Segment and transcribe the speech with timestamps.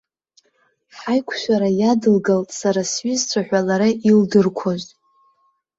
[0.97, 4.83] Ҳаиқәшәара иадылгалт сара сҩызцәа ҳәа лара илдырқәоз.